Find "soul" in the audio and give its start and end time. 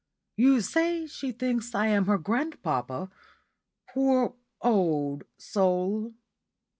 5.37-6.13